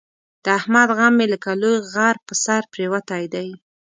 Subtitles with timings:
[0.43, 3.49] د احمد غم مې لکه لوی غر په سر پرېوتی دی.